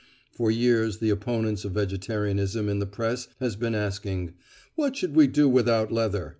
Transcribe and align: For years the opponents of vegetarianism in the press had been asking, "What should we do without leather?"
For 0.31 0.49
years 0.49 0.97
the 0.97 1.11
opponents 1.11 1.63
of 1.63 1.73
vegetarianism 1.73 2.67
in 2.67 2.79
the 2.79 2.87
press 2.87 3.27
had 3.39 3.59
been 3.59 3.75
asking, 3.75 4.33
"What 4.73 4.95
should 4.95 5.13
we 5.15 5.27
do 5.27 5.47
without 5.47 5.91
leather?" 5.91 6.29